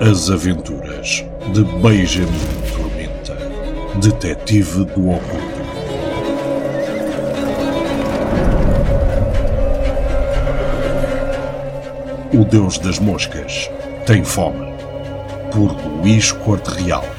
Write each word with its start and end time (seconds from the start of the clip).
As 0.00 0.30
Aventuras 0.30 1.24
de 1.52 1.64
Benjamin 1.80 2.28
Tormenta, 2.76 3.36
Detetive 4.00 4.84
do 4.84 5.10
Oculto. 5.10 5.56
O 12.34 12.44
Deus 12.44 12.78
das 12.78 12.98
Moscas 12.98 13.70
tem 14.06 14.22
fome. 14.22 14.66
Por 15.52 15.72
Luís 15.86 16.30
Corte 16.30 16.70
Real. 16.82 17.15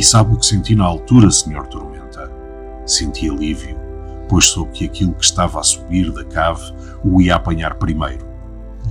E 0.00 0.02
sabe 0.02 0.32
o 0.32 0.38
que 0.38 0.46
senti 0.46 0.74
na 0.74 0.86
altura, 0.86 1.30
Senhor 1.30 1.66
Tormenta? 1.66 2.32
Senti 2.86 3.28
alívio, 3.28 3.76
pois 4.30 4.46
soube 4.46 4.72
que 4.72 4.86
aquilo 4.86 5.12
que 5.12 5.22
estava 5.22 5.60
a 5.60 5.62
subir 5.62 6.10
da 6.10 6.24
cave 6.24 6.72
o 7.04 7.20
ia 7.20 7.36
apanhar 7.36 7.74
primeiro, 7.74 8.26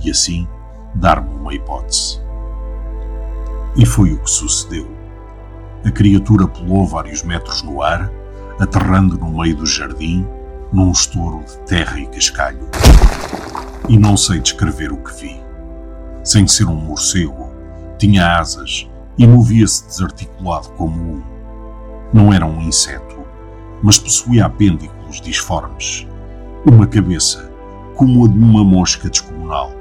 e 0.04 0.08
assim 0.12 0.46
dar-me 0.94 1.34
uma 1.34 1.52
hipótese. 1.52 2.20
E 3.76 3.84
foi 3.84 4.12
o 4.12 4.22
que 4.22 4.30
sucedeu. 4.30 4.88
A 5.84 5.90
criatura 5.90 6.46
pulou 6.46 6.86
vários 6.86 7.24
metros 7.24 7.60
no 7.64 7.82
ar, 7.82 8.08
aterrando 8.60 9.18
no 9.18 9.36
meio 9.36 9.56
do 9.56 9.66
jardim, 9.66 10.24
num 10.72 10.92
estouro 10.92 11.42
de 11.44 11.58
terra 11.66 11.98
e 11.98 12.06
cascalho. 12.06 12.68
E 13.88 13.98
não 13.98 14.16
sei 14.16 14.38
descrever 14.38 14.92
o 14.92 14.98
que 14.98 15.12
vi. 15.20 15.42
Sem 16.22 16.46
ser 16.46 16.66
um 16.66 16.76
morcego, 16.76 17.50
tinha 17.98 18.38
asas 18.38 18.88
e 19.18 19.26
movia-se 19.26 19.86
desarticulado 19.86 20.68
como 20.70 20.94
um. 20.98 21.22
Não 22.12 22.32
era 22.32 22.46
um 22.46 22.60
inseto, 22.62 23.18
mas 23.82 23.98
possuía 23.98 24.46
apêndiculos 24.46 25.20
disformes. 25.20 26.06
Uma 26.66 26.86
cabeça, 26.86 27.50
como 27.96 28.24
a 28.24 28.28
de 28.28 28.38
uma 28.38 28.64
mosca 28.64 29.08
descomunal, 29.08 29.72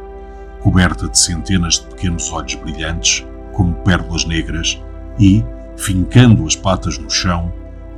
coberta 0.62 1.08
de 1.08 1.18
centenas 1.18 1.76
de 1.76 1.88
pequenos 1.88 2.32
olhos 2.32 2.56
brilhantes, 2.56 3.26
como 3.54 3.74
pérolas 3.76 4.26
negras, 4.26 4.82
e, 5.20 5.44
fincando 5.78 6.46
as 6.46 6.56
patas 6.56 6.98
no 6.98 7.10
chão, 7.10 7.52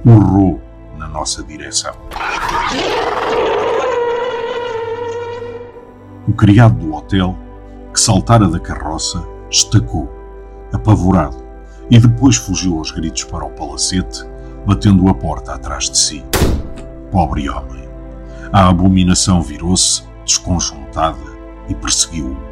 urrou 0.06 0.62
na 0.98 1.08
nossa 1.08 1.44
direção. 1.44 1.94
O 6.28 6.34
criado 6.34 6.76
do 6.76 6.94
hotel, 6.94 7.38
que 7.94 8.00
saltara 8.00 8.48
da 8.48 8.60
carroça, 8.60 9.26
estacou 9.50 10.21
apavorado, 10.74 11.38
e 11.90 12.00
depois 12.00 12.36
fugiu 12.38 12.78
aos 12.78 12.92
gritos 12.92 13.24
para 13.24 13.46
o 13.46 13.50
palacete, 13.50 14.26
batendo 14.66 15.10
a 15.10 15.14
porta 15.14 15.54
atrás 15.54 15.90
de 15.90 15.98
si. 15.98 16.24
Pobre 17.12 17.50
homem! 17.50 17.90
A 18.54 18.70
abominação 18.70 19.42
virou-se, 19.42 20.04
desconjuntada, 20.26 21.18
e 21.70 21.76
perseguiu-o. 21.76 22.52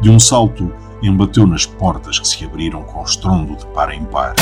De 0.00 0.10
um 0.10 0.20
salto, 0.20 0.72
embateu 1.02 1.46
nas 1.46 1.66
portas 1.66 2.18
que 2.18 2.28
se 2.28 2.44
abriram 2.44 2.82
com 2.82 3.02
estrondo 3.02 3.56
de 3.56 3.66
par 3.66 3.92
em 3.92 4.04
par. 4.04 4.34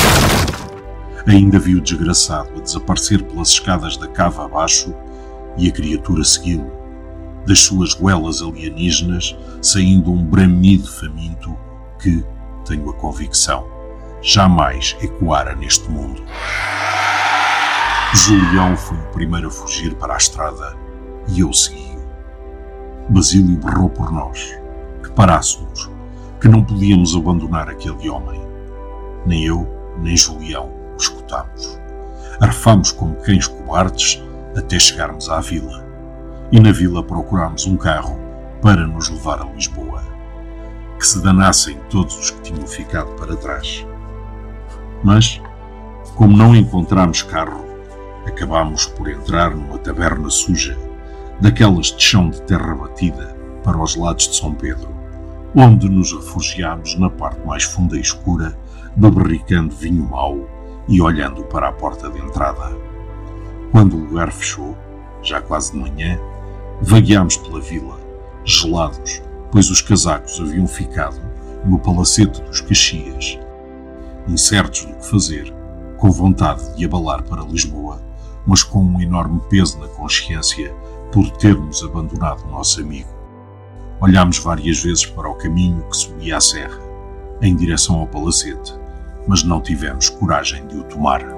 Ainda 1.25 1.59
viu 1.59 1.79
o 1.79 1.81
desgraçado 1.81 2.49
a 2.57 2.61
desaparecer 2.61 3.23
pelas 3.23 3.49
escadas 3.49 3.97
da 3.97 4.07
cava 4.07 4.45
abaixo 4.45 4.93
e 5.57 5.67
a 5.67 5.71
criatura 5.71 6.23
seguiu. 6.23 6.65
Das 7.45 7.59
suas 7.59 7.93
goelas 7.93 8.41
alienígenas 8.41 9.35
saindo 9.61 10.11
um 10.11 10.23
bramido 10.23 10.87
faminto 10.87 11.57
que, 11.99 12.23
tenho 12.67 12.89
a 12.89 12.93
convicção, 12.93 13.65
jamais 14.21 14.97
ecoara 15.01 15.55
neste 15.55 15.89
mundo. 15.89 16.21
Julião 18.13 18.75
foi 18.75 18.97
o 18.97 19.11
primeiro 19.11 19.47
a 19.47 19.51
fugir 19.51 19.95
para 19.95 20.13
a 20.13 20.17
estrada 20.17 20.75
e 21.29 21.39
eu 21.39 21.53
segui-o. 21.53 21.97
Basílio 23.09 23.57
berrou 23.57 23.89
por 23.89 24.11
nós, 24.11 24.53
que 25.01 25.09
parássemos, 25.11 25.89
que 26.41 26.47
não 26.47 26.63
podíamos 26.63 27.15
abandonar 27.15 27.69
aquele 27.69 28.09
homem. 28.09 28.41
Nem 29.25 29.45
eu, 29.45 29.67
nem 29.99 30.15
Julião 30.15 30.69
o 30.93 30.97
escutamos. 30.97 31.79
Arfámos 32.41 32.91
como 32.91 33.15
cães 33.15 33.47
cobardes 33.47 34.21
até 34.57 34.77
chegarmos 34.77 35.29
à 35.29 35.39
vila. 35.39 35.85
E 36.51 36.59
na 36.59 36.71
vila 36.71 37.03
procurámos 37.03 37.65
um 37.65 37.77
carro 37.77 38.17
para 38.61 38.85
nos 38.85 39.09
levar 39.09 39.41
a 39.41 39.45
Lisboa 39.45 39.86
que 40.97 41.05
se 41.05 41.21
danassem 41.21 41.77
todos 41.89 42.17
os 42.17 42.31
que 42.31 42.41
tinham 42.41 42.65
ficado 42.67 43.11
para 43.15 43.35
trás. 43.35 43.85
Mas, 45.03 45.41
como 46.15 46.35
não 46.35 46.55
encontramos 46.55 47.21
carro, 47.21 47.65
acabámos 48.25 48.87
por 48.87 49.09
entrar 49.09 49.55
numa 49.55 49.77
taberna 49.77 50.29
suja, 50.29 50.77
daquelas 51.39 51.87
de 51.87 52.03
chão 52.03 52.29
de 52.29 52.41
terra 52.41 52.75
batida, 52.75 53.35
para 53.63 53.77
os 53.77 53.95
lados 53.95 54.27
de 54.29 54.35
São 54.35 54.53
Pedro, 54.53 54.89
onde 55.55 55.89
nos 55.89 56.13
refugiámos 56.13 56.97
na 56.97 57.09
parte 57.09 57.45
mais 57.45 57.63
funda 57.63 57.97
e 57.97 58.01
escura, 58.01 58.57
beberricando 58.95 59.75
vinho 59.75 60.03
mau 60.03 60.47
e 60.87 61.01
olhando 61.01 61.43
para 61.43 61.69
a 61.69 61.73
porta 61.73 62.09
de 62.09 62.19
entrada. 62.19 62.75
Quando 63.71 63.95
o 63.95 63.99
lugar 63.99 64.31
fechou, 64.31 64.75
já 65.21 65.41
quase 65.41 65.73
de 65.73 65.79
manhã, 65.79 66.19
vagueámos 66.81 67.37
pela 67.37 67.59
vila, 67.59 67.99
gelados, 68.45 69.21
pois 69.51 69.69
os 69.69 69.81
casacos 69.81 70.39
haviam 70.39 70.67
ficado 70.67 71.19
no 71.65 71.79
palacete 71.79 72.41
dos 72.41 72.61
Caxias, 72.61 73.39
incertos 74.27 74.85
do 74.85 74.93
que 74.93 75.09
fazer, 75.09 75.53
com 75.97 76.11
vontade 76.11 76.75
de 76.75 76.85
abalar 76.85 77.23
para 77.23 77.43
Lisboa, 77.43 78.01
mas 78.45 78.63
com 78.63 78.83
um 78.83 79.01
enorme 79.01 79.41
peso 79.49 79.79
na 79.79 79.87
consciência 79.87 80.73
por 81.11 81.29
termos 81.31 81.83
abandonado 81.83 82.43
o 82.45 82.51
nosso 82.51 82.81
amigo. 82.81 83.09
Olhámos 83.99 84.37
várias 84.37 84.79
vezes 84.79 85.05
para 85.05 85.29
o 85.29 85.35
caminho 85.35 85.83
que 85.89 85.97
subia 85.97 86.37
à 86.37 86.41
serra, 86.41 86.79
em 87.41 87.55
direção 87.55 87.99
ao 87.99 88.07
palacete, 88.07 88.73
mas 89.27 89.43
não 89.43 89.59
tivemos 89.61 90.09
coragem 90.09 90.65
de 90.67 90.77
o 90.77 90.83
tomar. 90.83 91.36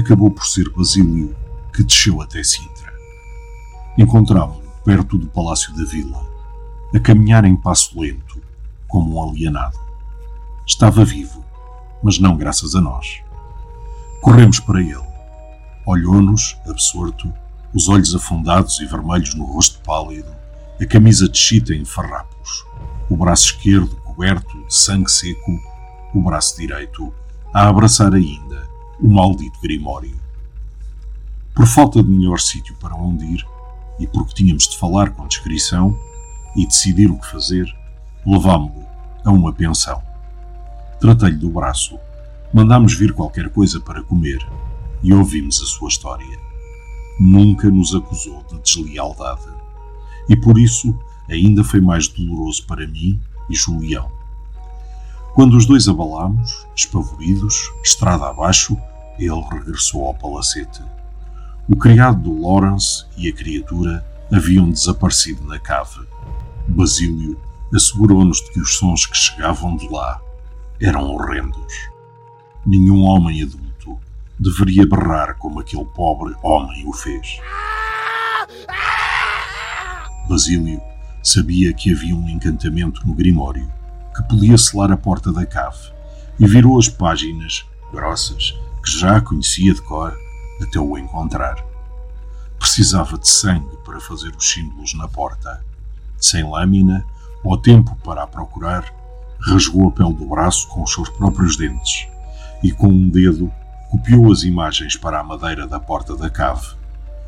Acabou 0.00 0.30
por 0.30 0.44
ser 0.46 0.68
Basílio 0.70 1.34
que 1.72 1.82
desceu 1.82 2.20
até 2.20 2.42
Sintra. 2.42 2.92
Encontrava-o 3.96 4.62
perto 4.84 5.18
do 5.18 5.26
Palácio 5.28 5.74
da 5.74 5.84
Vila, 5.84 6.26
a 6.94 6.98
caminhar 6.98 7.44
em 7.44 7.56
passo 7.56 7.98
lento, 8.00 8.40
como 8.88 9.16
um 9.16 9.30
alienado. 9.30 9.78
Estava 10.66 11.04
vivo, 11.04 11.44
mas 12.02 12.18
não 12.18 12.36
graças 12.36 12.74
a 12.74 12.80
nós. 12.80 13.20
Corremos 14.20 14.58
para 14.58 14.80
ele. 14.80 15.10
Olhou-nos, 15.86 16.56
absorto, 16.68 17.32
os 17.72 17.88
olhos 17.88 18.14
afundados 18.14 18.80
e 18.80 18.86
vermelhos 18.86 19.34
no 19.34 19.44
rosto 19.44 19.80
pálido, 19.80 20.30
a 20.80 20.86
camisa 20.86 21.28
de 21.28 21.38
chita 21.38 21.74
em 21.74 21.84
farrapos, 21.84 22.64
o 23.08 23.16
braço 23.16 23.46
esquerdo 23.46 23.96
coberto 23.96 24.64
de 24.66 24.74
sangue 24.74 25.10
seco, 25.10 25.58
o 26.14 26.22
braço 26.22 26.56
direito 26.56 27.12
a 27.52 27.68
abraçar 27.68 28.14
ainda 28.14 28.69
o 29.02 29.08
maldito 29.08 29.58
Grimório. 29.62 30.14
Por 31.54 31.66
falta 31.66 32.02
de 32.02 32.08
melhor 32.08 32.38
sítio 32.38 32.74
para 32.76 32.94
onde 32.94 33.24
ir, 33.24 33.46
e 33.98 34.06
porque 34.06 34.34
tínhamos 34.34 34.68
de 34.68 34.78
falar 34.78 35.10
com 35.10 35.26
descrição 35.26 35.98
e 36.56 36.66
decidir 36.66 37.10
o 37.10 37.18
que 37.18 37.30
fazer, 37.30 37.66
levámo-lo 38.26 38.86
a 39.24 39.30
uma 39.30 39.52
pensão. 39.52 40.02
Tratei-lhe 41.00 41.36
do 41.36 41.50
braço, 41.50 41.98
mandámos 42.52 42.94
vir 42.94 43.12
qualquer 43.12 43.48
coisa 43.50 43.80
para 43.80 44.02
comer 44.02 44.46
e 45.02 45.12
ouvimos 45.12 45.60
a 45.62 45.66
sua 45.66 45.88
história. 45.88 46.38
Nunca 47.18 47.70
nos 47.70 47.94
acusou 47.94 48.42
de 48.50 48.58
deslealdade. 48.60 49.48
E 50.28 50.36
por 50.36 50.58
isso 50.58 50.98
ainda 51.28 51.64
foi 51.64 51.80
mais 51.80 52.08
doloroso 52.08 52.66
para 52.66 52.86
mim 52.86 53.20
e 53.48 53.54
Julião. 53.54 54.10
Quando 55.34 55.56
os 55.56 55.64
dois 55.64 55.88
abalámos, 55.88 56.66
espavoridos, 56.74 57.54
estrada 57.84 58.26
abaixo, 58.26 58.76
ele 59.20 59.42
regressou 59.52 60.06
ao 60.06 60.14
palacete. 60.14 60.82
O 61.68 61.76
criado 61.76 62.22
do 62.22 62.42
Lawrence 62.42 63.04
e 63.16 63.28
a 63.28 63.32
criatura 63.32 64.04
haviam 64.32 64.70
desaparecido 64.70 65.44
na 65.44 65.58
cave. 65.58 66.00
Basílio 66.66 67.38
assegurou-nos 67.74 68.38
de 68.38 68.50
que 68.52 68.60
os 68.60 68.76
sons 68.78 69.06
que 69.06 69.16
chegavam 69.16 69.76
de 69.76 69.88
lá 69.88 70.20
eram 70.80 71.10
horrendos. 71.10 71.90
Nenhum 72.64 73.02
homem 73.02 73.42
adulto 73.42 73.98
deveria 74.38 74.86
berrar 74.86 75.36
como 75.36 75.60
aquele 75.60 75.84
pobre 75.84 76.34
homem 76.42 76.86
o 76.88 76.92
fez. 76.92 77.38
Basílio 80.28 80.80
sabia 81.22 81.72
que 81.72 81.92
havia 81.92 82.16
um 82.16 82.28
encantamento 82.28 83.06
no 83.06 83.14
Grimório 83.14 83.70
que 84.16 84.22
podia 84.24 84.56
selar 84.56 84.90
a 84.90 84.96
porta 84.96 85.32
da 85.32 85.46
cave 85.46 85.92
e 86.38 86.46
virou 86.46 86.78
as 86.78 86.88
páginas 86.88 87.64
grossas 87.92 88.54
que 88.82 88.90
já 88.90 89.20
conhecia 89.20 89.74
de 89.74 89.82
cor 89.82 90.16
até 90.62 90.78
o 90.78 90.96
encontrar. 90.96 91.64
Precisava 92.58 93.18
de 93.18 93.28
sangue 93.28 93.76
para 93.84 94.00
fazer 94.00 94.34
os 94.36 94.50
símbolos 94.50 94.94
na 94.94 95.08
porta. 95.08 95.64
Sem 96.18 96.44
lâmina 96.44 97.04
ou 97.42 97.56
tempo 97.56 97.96
para 98.04 98.22
a 98.22 98.26
procurar, 98.26 98.92
rasgou 99.40 99.88
a 99.88 99.92
pele 99.92 100.14
do 100.14 100.26
braço 100.26 100.68
com 100.68 100.82
os 100.82 100.92
seus 100.92 101.08
próprios 101.08 101.56
dentes 101.56 102.06
e 102.62 102.70
com 102.70 102.88
um 102.88 103.08
dedo 103.08 103.50
copiou 103.90 104.30
as 104.30 104.42
imagens 104.42 104.96
para 104.96 105.18
a 105.18 105.24
madeira 105.24 105.66
da 105.66 105.80
porta 105.80 106.14
da 106.14 106.30
cave, 106.30 106.66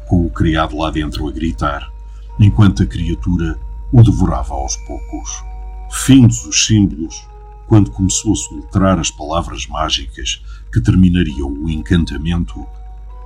com 0.06 0.24
o 0.24 0.30
criado 0.30 0.76
lá 0.76 0.90
dentro 0.90 1.26
a 1.26 1.32
gritar, 1.32 1.90
enquanto 2.38 2.82
a 2.82 2.86
criatura 2.86 3.58
o 3.90 4.02
devorava 4.02 4.54
aos 4.54 4.76
poucos. 4.76 5.44
Findos 5.90 6.44
os 6.44 6.66
símbolos, 6.66 7.26
quando 7.66 7.90
começou 7.90 8.32
a 8.32 8.36
soletrar 8.36 8.98
as 8.98 9.10
palavras 9.10 9.66
mágicas 9.66 10.42
que 10.72 10.80
terminariam 10.80 11.48
o 11.48 11.68
encantamento, 11.68 12.66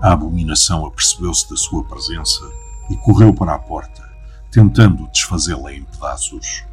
a 0.01 0.13
abominação 0.13 0.87
apercebeu-se 0.87 1.49
da 1.49 1.57
sua 1.57 1.83
presença 1.85 2.45
e 2.91 2.97
correu 2.97 3.33
para 3.33 3.55
a 3.55 3.59
porta, 3.59 4.03
tentando 4.51 5.09
desfazê-la 5.09 5.73
em 5.73 5.83
pedaços. 5.83 6.65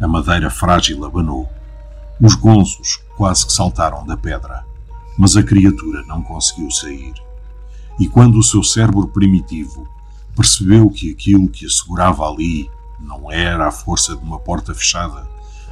A 0.00 0.08
madeira 0.08 0.50
frágil 0.50 1.04
abanou. 1.04 1.48
Os 2.20 2.34
gonzos 2.34 3.00
quase 3.16 3.46
que 3.46 3.52
saltaram 3.52 4.06
da 4.06 4.16
pedra, 4.16 4.64
mas 5.18 5.36
a 5.36 5.42
criatura 5.42 6.02
não 6.06 6.22
conseguiu 6.22 6.70
sair. 6.70 7.14
E 7.98 8.08
quando 8.08 8.38
o 8.38 8.42
seu 8.42 8.62
cérebro 8.62 9.08
primitivo 9.08 9.88
percebeu 10.34 10.88
que 10.88 11.12
aquilo 11.12 11.48
que 11.48 11.66
a 11.66 11.68
segurava 11.68 12.28
ali 12.28 12.70
não 12.98 13.30
era 13.30 13.68
a 13.68 13.72
força 13.72 14.16
de 14.16 14.22
uma 14.22 14.38
porta 14.38 14.74
fechada, 14.74 15.28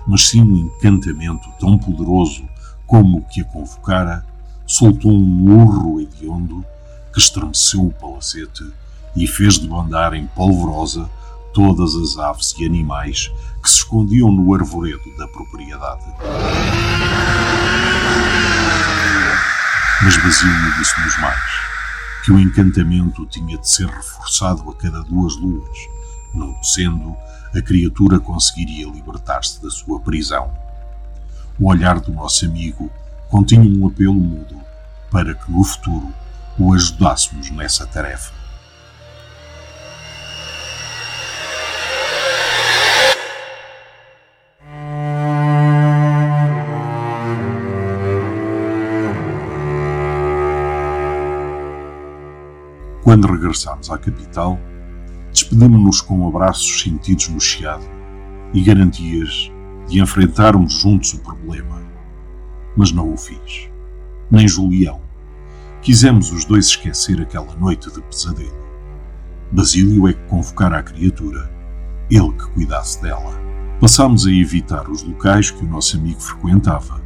mas 0.07 0.29
sim 0.29 0.43
um 0.43 0.57
encantamento 0.57 1.49
tão 1.59 1.79
poderoso 1.79 2.49
como 2.87 3.19
o 3.19 3.23
que 3.23 3.41
a 3.41 3.45
convocara, 3.45 4.25
soltou 4.67 5.13
um 5.13 5.63
urro 5.63 6.01
hediondo 6.01 6.65
que 7.13 7.19
estremeceu 7.19 7.87
o 7.87 7.93
palacete 7.93 8.65
e 9.17 9.27
fez 9.27 9.59
debandar 9.59 10.15
em 10.15 10.27
polvorosa 10.27 11.09
todas 11.53 11.95
as 11.95 12.17
aves 12.17 12.55
e 12.59 12.67
animais 12.67 13.31
que 13.63 13.69
se 13.69 13.77
escondiam 13.79 14.31
no 14.31 14.55
arvoredo 14.55 15.17
da 15.19 15.27
propriedade. 15.29 16.05
Mas 20.03 20.17
Basílio 20.17 20.75
disse-nos 20.79 21.19
mais, 21.21 21.51
que 22.25 22.33
o 22.33 22.39
encantamento 22.39 23.27
tinha 23.27 23.59
de 23.59 23.69
ser 23.69 23.87
reforçado 23.87 24.69
a 24.71 24.75
cada 24.75 25.03
duas 25.03 25.37
luas, 25.37 25.79
não 26.35 26.61
sendo, 26.63 27.15
a 27.55 27.61
criatura 27.61 28.21
conseguiria 28.21 28.87
libertar-se 28.89 29.63
da 29.63 29.71
sua 29.71 30.01
prisão. 30.01 30.53
O 31.59 31.69
olhar 31.69 32.01
do 32.01 32.13
nosso 32.13 32.45
amigo 32.45 32.91
continha 33.29 33.63
um 33.63 33.87
apelo 33.87 34.15
mudo 34.15 34.57
para 35.11 35.35
que 35.35 35.51
no 35.51 35.65
futuro 35.65 36.13
o 36.59 36.73
ajudássemos 36.73 37.51
nessa 37.51 37.87
tarefa. 37.87 38.33
Quando 53.03 53.27
regressámos 53.27 53.91
à 53.91 53.99
capital, 53.99 54.57
despedimos-nos 55.51 56.01
com 56.01 56.29
abraços 56.29 56.81
sentidos 56.81 57.29
no 57.29 57.41
chiado 57.41 57.85
e 58.55 58.63
garantias 58.63 59.51
de 59.89 60.01
enfrentarmos 60.01 60.75
juntos 60.75 61.15
o 61.15 61.19
problema. 61.19 61.83
Mas 62.77 62.93
não 62.93 63.13
o 63.13 63.17
fiz. 63.17 63.69
Nem 64.31 64.47
Julião. 64.47 65.01
Quisemos 65.83 66.31
os 66.31 66.45
dois 66.45 66.67
esquecer 66.67 67.21
aquela 67.21 67.53
noite 67.57 67.91
de 67.91 68.01
pesadelo. 68.01 68.61
Basílio 69.51 70.07
é 70.07 70.13
que 70.13 70.23
convocara 70.29 70.79
a 70.79 70.83
criatura, 70.83 71.51
ele 72.09 72.33
que 72.33 72.47
cuidasse 72.53 73.03
dela. 73.03 73.35
Passámos 73.81 74.27
a 74.27 74.31
evitar 74.31 74.89
os 74.89 75.03
locais 75.03 75.51
que 75.51 75.65
o 75.65 75.69
nosso 75.69 75.97
amigo 75.97 76.21
frequentava, 76.21 77.03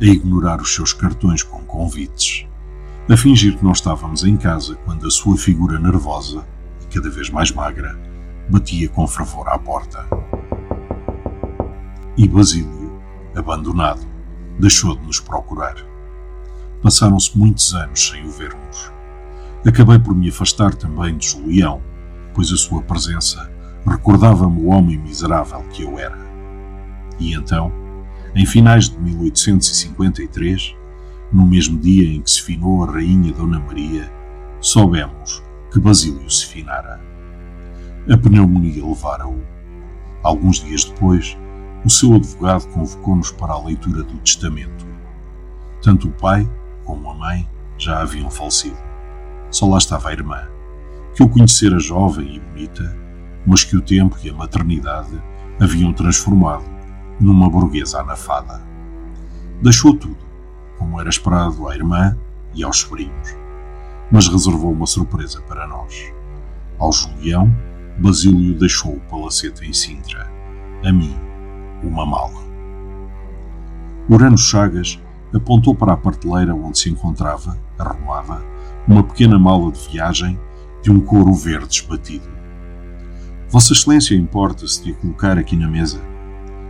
a 0.00 0.04
ignorar 0.04 0.60
os 0.60 0.74
seus 0.74 0.92
cartões 0.92 1.42
com 1.42 1.60
convites 1.64 2.46
a 3.08 3.16
fingir 3.16 3.56
que 3.56 3.64
não 3.64 3.72
estávamos 3.72 4.22
em 4.22 4.36
casa 4.36 4.76
quando 4.84 5.04
a 5.04 5.10
sua 5.10 5.36
figura 5.36 5.80
nervosa 5.80 6.46
cada 6.90 7.08
vez 7.08 7.30
mais 7.30 7.52
magra 7.52 7.96
batia 8.50 8.88
com 8.88 9.06
fervor 9.06 9.48
à 9.48 9.58
porta. 9.58 10.04
E 12.16 12.26
Basílio, 12.26 13.00
abandonado, 13.34 14.04
deixou 14.58 14.96
de 14.96 15.06
nos 15.06 15.20
procurar. 15.20 15.76
Passaram-se 16.82 17.38
muitos 17.38 17.72
anos 17.74 18.08
sem 18.08 18.26
o 18.26 18.30
vermos. 18.30 18.92
Acabei 19.66 19.98
por 19.98 20.14
me 20.14 20.28
afastar 20.28 20.74
também 20.74 21.16
de 21.16 21.28
Julião, 21.28 21.80
pois 22.34 22.50
a 22.52 22.56
sua 22.56 22.82
presença 22.82 23.50
recordava-me 23.86 24.60
o 24.62 24.66
homem 24.68 24.98
miserável 24.98 25.62
que 25.70 25.82
eu 25.82 25.98
era. 25.98 26.18
E 27.18 27.34
então, 27.34 27.72
em 28.34 28.44
finais 28.44 28.88
de 28.88 28.98
1853, 28.98 30.74
no 31.32 31.46
mesmo 31.46 31.78
dia 31.78 32.08
em 32.08 32.20
que 32.20 32.30
se 32.30 32.42
finou 32.42 32.82
a 32.82 32.92
rainha 32.92 33.32
Dona 33.32 33.60
Maria, 33.60 34.10
soubemos 34.60 35.42
que 35.70 35.78
Basílio 35.78 36.28
se 36.28 36.46
finara. 36.46 37.00
A 38.10 38.16
pneumonia 38.16 38.84
levara-o. 38.84 39.40
Alguns 40.22 40.60
dias 40.60 40.84
depois, 40.84 41.36
o 41.84 41.90
seu 41.90 42.14
advogado 42.14 42.66
convocou-nos 42.68 43.30
para 43.30 43.52
a 43.52 43.64
leitura 43.64 44.02
do 44.02 44.18
testamento. 44.18 44.86
Tanto 45.82 46.08
o 46.08 46.12
pai 46.12 46.48
como 46.84 47.10
a 47.10 47.14
mãe 47.14 47.48
já 47.78 48.00
haviam 48.00 48.30
falecido. 48.30 48.76
Só 49.50 49.66
lá 49.66 49.78
estava 49.78 50.10
a 50.10 50.12
irmã, 50.12 50.42
que 51.14 51.22
eu 51.22 51.28
conhecera 51.28 51.78
jovem 51.78 52.36
e 52.36 52.40
bonita, 52.40 52.96
mas 53.46 53.64
que 53.64 53.76
o 53.76 53.80
tempo 53.80 54.16
e 54.22 54.30
a 54.30 54.34
maternidade 54.34 55.22
haviam 55.60 55.92
transformado 55.92 56.64
numa 57.18 57.48
burguesa 57.48 58.00
anafada. 58.00 58.62
Deixou 59.62 59.94
tudo 59.94 60.30
como 60.78 60.98
era 60.98 61.10
esperado 61.10 61.68
à 61.68 61.74
irmã 61.74 62.16
e 62.54 62.64
aos 62.64 62.78
sobrinhos, 62.78 63.36
mas 64.10 64.28
reservou 64.28 64.72
uma 64.72 64.86
surpresa 64.86 65.40
para 65.42 65.66
nós. 65.66 66.12
Ao 66.78 66.92
Julião, 66.92 67.54
Basílio 67.98 68.58
deixou 68.58 68.94
o 68.94 69.00
palacete 69.00 69.68
em 69.68 69.72
Sintra. 69.72 70.30
A 70.84 70.92
mim, 70.92 71.14
uma 71.82 72.06
mala. 72.06 72.40
Urano 74.08 74.38
Chagas 74.38 74.98
apontou 75.34 75.74
para 75.74 75.92
a 75.92 75.96
parteleira 75.96 76.54
onde 76.54 76.78
se 76.78 76.90
encontrava, 76.90 77.56
arrumada, 77.78 78.42
uma 78.88 79.02
pequena 79.02 79.38
mala 79.38 79.70
de 79.70 79.88
viagem 79.88 80.40
de 80.82 80.90
um 80.90 81.00
couro 81.00 81.32
verde 81.34 81.76
esbatido. 81.76 82.28
Vossa 83.48 83.72
Excelência 83.72 84.14
importa-se 84.14 84.82
de 84.82 84.92
a 84.92 84.94
colocar 84.94 85.38
aqui 85.38 85.56
na 85.56 85.68
mesa? 85.68 86.00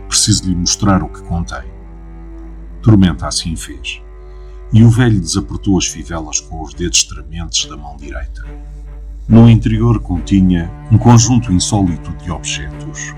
Preciso 0.07 0.49
lhe 0.49 0.55
mostrar 0.55 1.01
o 1.01 1.09
que 1.09 1.21
contém. 1.23 1.63
Tormenta 2.81 3.27
assim 3.27 3.55
fez, 3.55 4.01
e 4.73 4.83
o 4.83 4.89
velho 4.89 5.19
desapertou 5.19 5.77
as 5.77 5.85
fivelas 5.85 6.39
com 6.39 6.61
os 6.61 6.73
dedos 6.73 7.03
trementes 7.03 7.65
da 7.65 7.75
mão 7.75 7.97
direita. 7.97 8.45
No 9.27 9.49
interior 9.49 9.99
continha 9.99 10.71
um 10.91 10.97
conjunto 10.97 11.51
insólito 11.51 12.11
de 12.23 12.31
objetos. 12.31 13.13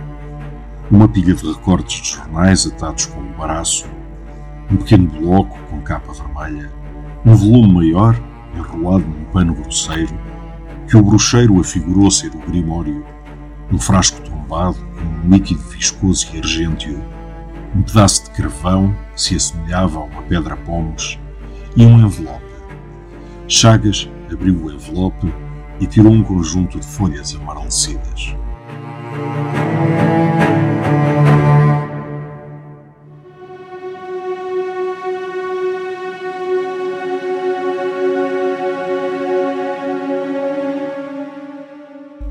Uma 0.89 1.07
pilha 1.07 1.33
de 1.33 1.45
recortes 1.45 2.01
de 2.01 2.15
jornais 2.15 2.65
atados 2.65 3.05
com 3.05 3.19
um 3.19 3.33
baraço, 3.33 3.85
um 4.71 4.77
pequeno 4.77 5.07
bloco 5.07 5.57
com 5.69 5.81
capa 5.81 6.11
vermelha, 6.13 6.71
um 7.25 7.35
volume 7.35 7.73
maior 7.73 8.21
enrolado 8.55 9.05
num 9.05 9.25
pano 9.25 9.53
grosseiro, 9.53 10.13
que 10.87 10.97
o 10.97 11.01
bruxeiro 11.01 11.59
afigurou 11.59 12.11
ser 12.11 12.33
o 12.35 12.39
grimório, 12.39 13.05
um 13.71 13.77
frasco 13.77 14.21
tombado 14.21 14.77
com 14.77 15.27
um 15.27 15.29
líquido 15.29 15.61
viscoso 15.61 16.27
e 16.33 16.39
argênteo 16.39 17.01
um 17.75 17.81
pedaço 17.81 18.25
de 18.25 18.29
carvão 18.31 18.95
que 19.15 19.21
se 19.21 19.35
assemelhava 19.35 19.99
a 19.99 20.03
uma 20.03 20.21
pedra 20.23 20.55
pomes 20.57 21.17
e 21.75 21.85
um 21.85 22.05
envelope. 22.05 22.43
Chagas 23.47 24.09
abriu 24.31 24.65
o 24.65 24.71
envelope 24.71 25.33
e 25.79 25.87
tirou 25.87 26.11
um 26.11 26.23
conjunto 26.23 26.79
de 26.79 26.85
folhas 26.85 27.35
amarelecidas. 27.35 28.35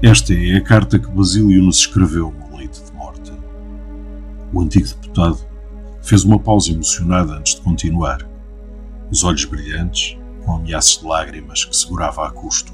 Esta 0.02 0.34
é 0.34 0.56
a 0.56 0.60
carta 0.60 0.98
que 0.98 1.08
Basílio 1.08 1.62
nos 1.62 1.78
escreveu 1.78 2.32
no 2.32 2.56
leito 2.56 2.82
de 2.84 2.92
morte. 2.92 3.32
O 4.52 4.60
antigo 4.60 4.86
deputado 4.86 5.38
fez 6.02 6.24
uma 6.24 6.38
pausa 6.38 6.72
emocionada 6.72 7.34
antes 7.34 7.54
de 7.54 7.60
continuar, 7.60 8.18
os 9.12 9.22
olhos 9.24 9.44
brilhantes, 9.44 10.16
com 10.42 10.56
ameaças 10.56 10.98
de 10.98 11.06
lágrimas 11.06 11.66
que 11.66 11.76
segurava 11.76 12.26
a 12.26 12.30
custo. 12.30 12.72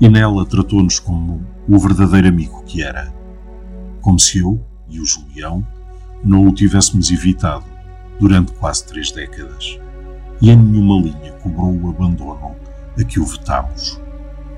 e 0.00 0.08
nela 0.08 0.46
tratou-nos 0.46 1.00
como 1.00 1.44
o 1.68 1.76
verdadeiro 1.78 2.28
amigo 2.28 2.62
que 2.64 2.82
era. 2.84 3.12
Como 4.00 4.16
se 4.18 4.38
eu 4.38 4.64
e 4.88 5.00
o 5.00 5.04
Julião 5.04 5.66
não 6.22 6.46
o 6.46 6.52
tivéssemos 6.52 7.10
evitado 7.10 7.64
durante 8.20 8.52
quase 8.52 8.86
três 8.86 9.10
décadas. 9.10 9.80
E 10.40 10.50
em 10.50 10.56
nenhuma 10.56 11.00
linha 11.02 11.32
cobrou 11.42 11.74
o 11.74 11.90
abandono 11.90 12.54
a 12.96 13.02
que 13.02 13.18
o 13.18 13.24
vetámos. 13.24 14.00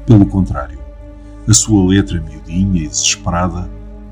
Pelo 0.05 0.27
contrário, 0.27 0.79
a 1.49 1.55
sua 1.55 1.89
letra 1.89 2.21
miudinha 2.21 2.83
e 2.83 2.89
desesperada 2.89 3.71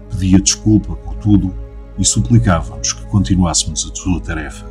pedia 0.08 0.40
desculpa 0.40 0.96
por 0.96 1.14
tudo 1.16 1.54
e 1.98 2.04
suplicava-nos 2.06 2.94
que 2.94 3.04
continuássemos 3.06 3.90
a 3.90 3.94
sua 3.94 4.18
tarefa, 4.20 4.66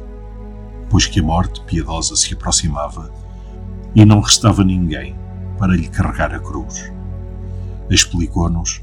pois 0.89 1.05
que 1.05 1.19
a 1.19 1.23
morte 1.23 1.61
piedosa 1.61 2.15
se 2.15 2.33
aproximava 2.33 3.11
e 3.95 4.05
não 4.05 4.19
restava 4.19 4.63
ninguém 4.63 5.15
para 5.57 5.75
lhe 5.75 5.87
carregar 5.87 6.33
a 6.33 6.39
cruz. 6.39 6.91
Explicou-nos 7.89 8.81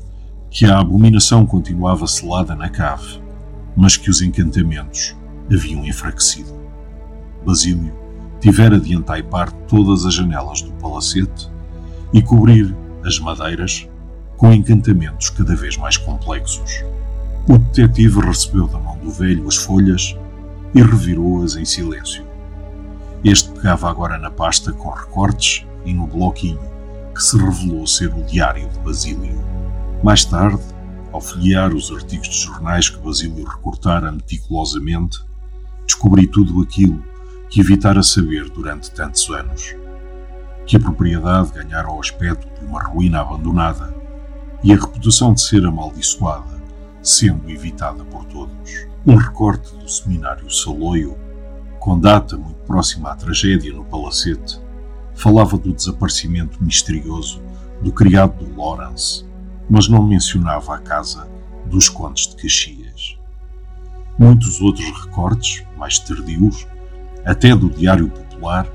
que 0.50 0.66
a 0.66 0.78
abominação 0.78 1.44
continuava 1.44 2.06
selada 2.06 2.54
na 2.54 2.68
cave, 2.68 3.20
mas 3.76 3.96
que 3.96 4.10
os 4.10 4.22
encantamentos 4.22 5.16
haviam 5.52 5.84
enfraquecido. 5.84 6.54
Basílio 7.44 7.92
tivera 8.40 8.78
de 8.78 8.94
entaipar 8.94 9.50
todas 9.68 10.04
as 10.04 10.14
janelas 10.14 10.62
do 10.62 10.72
palacete 10.74 11.50
e 12.12 12.22
cobrir 12.22 12.74
as 13.04 13.18
madeiras 13.18 13.88
com 14.36 14.52
encantamentos 14.52 15.30
cada 15.30 15.54
vez 15.54 15.76
mais 15.76 15.96
complexos. 15.96 16.84
O 17.48 17.58
detetive 17.58 18.20
recebeu 18.20 18.66
da 18.66 18.78
mão 18.78 18.96
do 18.98 19.10
velho 19.10 19.46
as 19.46 19.56
folhas 19.56 20.16
e 20.74 20.82
revirou-as 20.82 21.56
em 21.56 21.64
silêncio. 21.64 22.24
Este 23.22 23.48
pegava 23.50 23.88
agora 23.88 24.18
na 24.18 24.30
pasta 24.30 24.72
com 24.72 24.90
recortes 24.90 25.64
e 25.84 25.94
no 25.94 26.06
bloquinho 26.06 26.60
que 27.14 27.22
se 27.22 27.38
revelou 27.38 27.86
ser 27.86 28.12
o 28.12 28.24
diário 28.24 28.68
de 28.68 28.78
Basílio. 28.80 29.40
Mais 30.02 30.24
tarde, 30.24 30.60
ao 31.12 31.20
folhear 31.20 31.72
os 31.72 31.92
artigos 31.92 32.28
de 32.28 32.42
jornais 32.42 32.88
que 32.88 32.98
Basílio 32.98 33.46
recortara 33.46 34.10
meticulosamente, 34.10 35.20
descobri 35.86 36.26
tudo 36.26 36.60
aquilo 36.60 37.02
que 37.48 37.60
evitara 37.60 38.02
saber 38.02 38.50
durante 38.50 38.90
tantos 38.90 39.30
anos. 39.30 39.76
Que 40.66 40.76
a 40.76 40.80
propriedade 40.80 41.52
ganhara 41.52 41.88
o 41.90 42.00
aspecto 42.00 42.48
de 42.58 42.66
uma 42.66 42.82
ruína 42.82 43.20
abandonada 43.20 43.94
e 44.62 44.72
a 44.72 44.76
reputação 44.76 45.32
de 45.32 45.40
ser 45.40 45.64
amaldiçoada, 45.64 46.60
sendo 47.00 47.48
evitada 47.48 48.02
por 48.04 48.24
todos. 48.24 48.93
Um 49.06 49.16
recorte 49.16 49.76
do 49.76 49.86
seminário 49.86 50.50
Saloio, 50.50 51.14
com 51.78 52.00
data 52.00 52.38
muito 52.38 52.60
próxima 52.60 53.10
à 53.10 53.14
tragédia 53.14 53.70
no 53.70 53.84
Palacete, 53.84 54.58
falava 55.14 55.58
do 55.58 55.74
desaparecimento 55.74 56.64
misterioso 56.64 57.42
do 57.82 57.92
criado 57.92 58.42
do 58.42 58.58
Lawrence, 58.58 59.22
mas 59.68 59.88
não 59.88 60.02
mencionava 60.02 60.74
a 60.74 60.78
casa 60.78 61.28
dos 61.66 61.90
Condes 61.90 62.28
de 62.28 62.36
Caxias. 62.36 63.18
Muitos 64.18 64.62
outros 64.62 64.90
recortes, 65.04 65.62
mais 65.76 65.98
tardios, 65.98 66.66
até 67.26 67.54
do 67.54 67.68
Diário 67.68 68.08
Popular, 68.08 68.66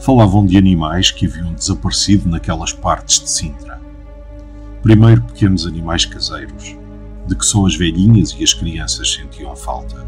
falavam 0.00 0.44
de 0.44 0.58
animais 0.58 1.12
que 1.12 1.26
haviam 1.26 1.54
desaparecido 1.54 2.28
naquelas 2.28 2.72
partes 2.72 3.20
de 3.20 3.30
Sintra. 3.30 3.80
Primeiro, 4.82 5.22
pequenos 5.22 5.64
animais 5.64 6.04
caseiros, 6.04 6.76
de 7.30 7.36
que 7.36 7.46
só 7.46 7.64
as 7.64 7.76
velhinhas 7.76 8.34
e 8.36 8.42
as 8.42 8.52
crianças 8.52 9.14
sentiam 9.14 9.54
falta. 9.54 10.04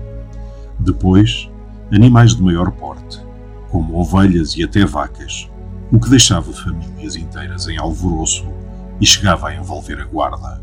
Depois, 0.80 1.48
animais 1.92 2.34
de 2.34 2.42
maior 2.42 2.72
porte, 2.72 3.24
como 3.70 3.96
ovelhas 3.96 4.56
e 4.56 4.64
até 4.64 4.84
vacas, 4.84 5.48
o 5.92 6.00
que 6.00 6.10
deixava 6.10 6.52
famílias 6.52 7.14
inteiras 7.14 7.68
em 7.68 7.78
alvoroço 7.78 8.44
e 9.00 9.06
chegava 9.06 9.48
a 9.48 9.54
envolver 9.54 10.00
a 10.00 10.04
guarda. 10.04 10.60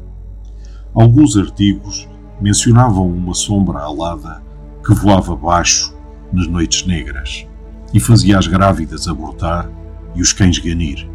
Alguns 0.93 1.37
artigos 1.37 2.09
mencionavam 2.41 3.07
uma 3.07 3.33
sombra 3.33 3.79
alada 3.79 4.43
que 4.85 4.93
voava 4.93 5.37
baixo 5.37 5.95
nas 6.33 6.45
noites 6.45 6.85
negras 6.85 7.47
e 7.93 8.01
fazia 8.01 8.37
as 8.37 8.47
grávidas 8.47 9.07
abortar 9.07 9.69
e 10.13 10.21
os 10.21 10.33
cães 10.33 10.59
ganir, 10.59 11.09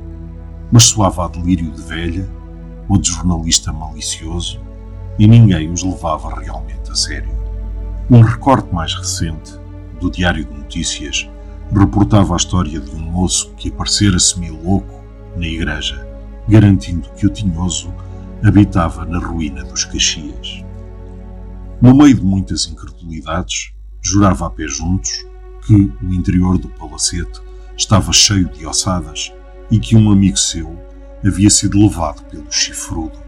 mas 0.73 0.85
soava 0.85 1.27
a 1.27 1.29
delírio 1.29 1.71
de 1.71 1.83
velha 1.83 2.27
ou 2.89 2.97
de 2.97 3.11
jornalista 3.11 3.71
malicioso 3.75 4.64
e 5.19 5.27
ninguém 5.27 5.71
os 5.71 5.83
levava 5.83 6.41
realmente 6.41 6.91
a 6.91 6.95
sério. 6.95 7.31
Um 8.11 8.21
recorte 8.21 8.73
mais 8.75 8.95
recente 8.95 9.53
do 10.01 10.11
Diário 10.11 10.45
de 10.45 10.53
Notícias 10.53 11.29
reportava 11.73 12.35
a 12.35 12.37
história 12.37 12.79
de 12.79 12.91
um 12.91 12.99
moço 12.99 13.53
que 13.57 13.69
aparecera 13.69 14.19
semi-louco 14.19 15.03
na 15.37 15.47
igreja, 15.47 16.07
garantindo 16.49 17.09
que 17.11 17.27
o 17.27 17.31
tinhoso 17.31 17.93
habitava 18.45 19.05
na 19.05 19.19
ruína 19.19 19.65
dos 19.65 19.85
Caxias. 19.85 20.65
No 21.81 21.95
meio 21.95 22.15
de 22.15 22.23
muitas 22.23 22.67
incredulidades, 22.67 23.73
jurava 24.01 24.47
a 24.47 24.51
pé 24.51 24.67
juntos 24.69 25.25
que 25.67 25.75
o 25.75 26.13
interior 26.13 26.59
do 26.59 26.69
palacete 26.69 27.41
estava 27.77 28.13
cheio 28.13 28.49
de 28.51 28.67
ossadas 28.67 29.33
e 29.71 29.79
que 29.79 29.97
um 29.97 30.13
amigo 30.13 30.37
seu 30.37 30.79
havia 31.27 31.51
sido 31.51 31.79
levado 31.79 32.23
pelo 32.25 32.51
chifrudo. 32.53 33.24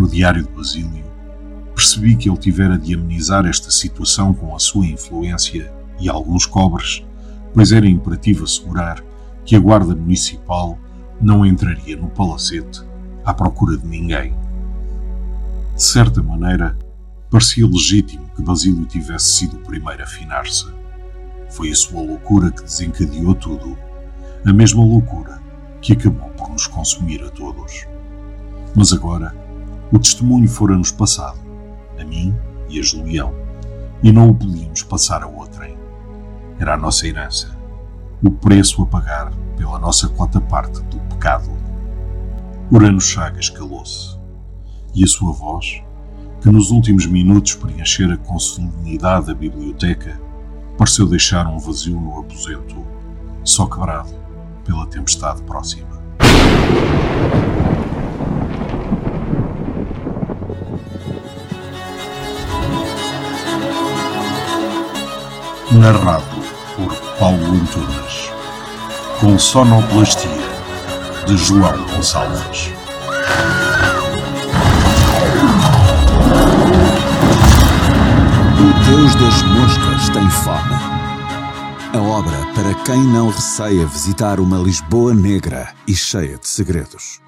No 0.00 0.08
diário 0.08 0.42
de 0.42 0.48
Basílio, 0.48 1.04
percebi 1.74 2.16
que 2.16 2.30
ele 2.30 2.38
tivera 2.38 2.78
de 2.78 2.94
amenizar 2.94 3.44
esta 3.44 3.70
situação 3.70 4.32
com 4.32 4.56
a 4.56 4.58
sua 4.58 4.86
influência 4.86 5.70
e 6.00 6.08
alguns 6.08 6.46
cobres, 6.46 7.04
pois 7.52 7.70
era 7.70 7.86
imperativo 7.86 8.44
assegurar 8.44 9.04
que 9.44 9.54
a 9.54 9.60
Guarda 9.60 9.94
Municipal 9.94 10.78
não 11.20 11.44
entraria 11.44 11.98
no 11.98 12.08
palacete 12.08 12.80
à 13.26 13.34
procura 13.34 13.76
de 13.76 13.86
ninguém. 13.86 14.34
De 15.74 15.82
certa 15.82 16.22
maneira, 16.22 16.78
parecia 17.30 17.66
legítimo 17.66 18.24
que 18.34 18.42
Basílio 18.42 18.86
tivesse 18.86 19.26
sido 19.26 19.58
o 19.58 19.60
primeiro 19.60 20.00
a 20.00 20.06
afinar-se. 20.06 20.64
Foi 21.50 21.70
a 21.70 21.76
sua 21.76 22.00
loucura 22.00 22.50
que 22.50 22.62
desencadeou 22.62 23.34
tudo, 23.34 23.76
a 24.46 24.50
mesma 24.54 24.82
loucura 24.82 25.42
que 25.82 25.92
acabou 25.92 26.30
por 26.30 26.48
nos 26.48 26.66
consumir 26.66 27.22
a 27.22 27.28
todos. 27.28 27.86
Mas 28.74 28.94
agora, 28.94 29.49
o 29.92 29.98
testemunho 29.98 30.48
fora-nos 30.48 30.92
passado, 30.92 31.38
a 31.98 32.04
mim 32.04 32.34
e 32.68 32.78
a 32.78 32.82
Julião, 32.82 33.34
e 34.02 34.12
não 34.12 34.30
o 34.30 34.34
podíamos 34.34 34.82
passar 34.82 35.22
a 35.22 35.26
outrem 35.26 35.76
era 36.60 36.74
a 36.74 36.76
nossa 36.76 37.06
herança, 37.06 37.56
o 38.22 38.30
preço 38.30 38.82
a 38.82 38.86
pagar 38.86 39.32
pela 39.56 39.78
nossa 39.78 40.08
quota 40.10 40.38
parte 40.40 40.80
do 40.82 40.98
pecado. 41.08 41.50
Urano 42.70 43.00
Chagas 43.00 43.48
calou-se, 43.48 44.18
e 44.94 45.02
a 45.02 45.06
sua 45.06 45.32
voz, 45.32 45.82
que 46.42 46.50
nos 46.50 46.70
últimos 46.70 47.06
minutos 47.06 47.54
preenchera 47.54 48.16
com 48.18 48.38
solenidade 48.38 49.30
a 49.30 49.34
biblioteca, 49.34 50.20
pareceu 50.76 51.06
deixar 51.06 51.46
um 51.46 51.58
vazio 51.58 51.98
no 51.98 52.20
aposento, 52.20 52.76
só 53.42 53.66
quebrado 53.66 54.14
pela 54.64 54.86
tempestade 54.86 55.42
próxima. 55.42 55.88
Narrado 65.72 66.24
por 66.74 66.92
Paulo 67.16 67.46
Antunes, 67.54 68.28
com 69.20 69.38
sonoplastia 69.38 70.28
de 71.28 71.36
João 71.36 71.86
Gonçalves. 71.86 72.70
O 78.58 78.84
Deus 78.84 79.14
das 79.14 79.42
Moscas 79.42 80.08
tem 80.08 80.28
fome. 80.30 80.74
A 81.94 81.98
obra 81.98 82.36
para 82.52 82.74
quem 82.84 83.04
não 83.04 83.30
receia 83.30 83.86
visitar 83.86 84.40
uma 84.40 84.58
Lisboa 84.58 85.14
negra 85.14 85.72
e 85.86 85.94
cheia 85.94 86.36
de 86.36 86.48
segredos. 86.48 87.20